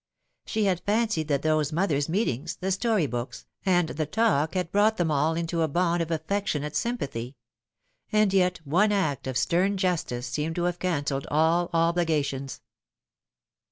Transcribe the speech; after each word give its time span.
She 0.47 0.63
had 0.63 0.79
fancied 0.83 1.27
that 1.27 1.43
those 1.43 1.71
mothers' 1.71 2.09
meetings, 2.09 2.55
the 2.55 2.71
story 2.71 3.05
books, 3.05 3.45
and 3.63 3.89
the 3.89 4.07
talk 4.07 4.55
had 4.55 4.71
brought 4.71 4.97
them 4.97 5.11
all 5.11 5.35
into 5.35 5.61
a 5.61 5.67
bond 5.67 6.01
of 6.01 6.09
affectionate 6.09 6.75
sympathy; 6.75 7.35
and 8.11 8.33
yet 8.33 8.61
one 8.65 8.91
act 8.91 9.27
of 9.27 9.37
stem 9.37 9.77
justice 9.77 10.25
seemed 10.25 10.55
to 10.55 10.63
have 10.63 10.79
cancelled 10.79 11.27
all 11.29 11.69
obligations. 11.71 12.61